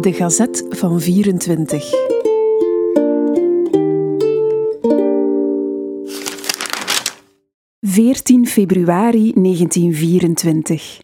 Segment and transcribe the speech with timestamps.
[0.00, 1.90] De Gazet van 24.
[7.80, 11.00] Veertien februari 1924.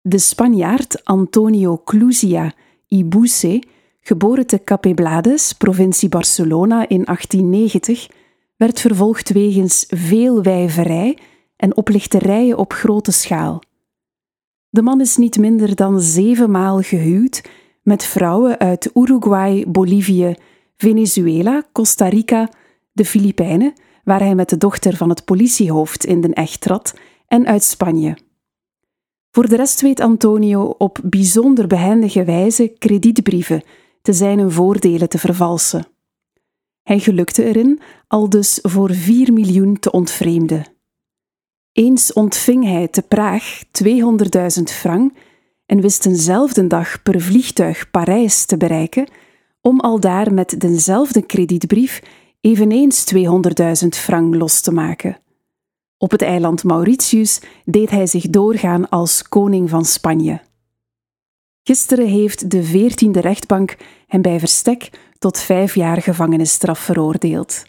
[0.00, 2.54] De Spanjaard Antonio Clusia
[2.86, 3.62] y Busse,
[4.00, 8.06] geboren te Capeblades, provincie Barcelona in 1890,
[8.56, 11.18] werd vervolgd wegens veel wijverij
[11.56, 13.62] en oplichterijen op grote schaal.
[14.68, 17.42] De man is niet minder dan zevenmaal gehuwd
[17.82, 20.36] met vrouwen uit Uruguay, Bolivie,
[20.76, 22.50] Venezuela, Costa Rica,
[22.92, 23.72] de Filipijnen,
[24.04, 26.94] waar hij met de dochter van het politiehoofd in den echt trad,
[27.28, 28.18] en uit Spanje.
[29.30, 33.62] Voor de rest weet Antonio op bijzonder behendige wijze kredietbrieven
[34.02, 35.86] te zijn voordelen te vervalsen.
[36.82, 40.75] Hij gelukte erin al dus voor 4 miljoen te ontvreemden.
[41.76, 45.12] Eens ontving hij te Praag 200.000 frank
[45.66, 49.08] en wist eenzelfde dag per vliegtuig Parijs te bereiken,
[49.60, 52.02] om al daar met dezelfde kredietbrief
[52.40, 55.18] eveneens 200.000 frank los te maken.
[55.98, 60.40] Op het eiland Mauritius deed hij zich doorgaan als koning van Spanje.
[61.62, 63.76] Gisteren heeft de veertiende rechtbank
[64.06, 67.64] hem bij verstek tot vijf jaar gevangenisstraf veroordeeld.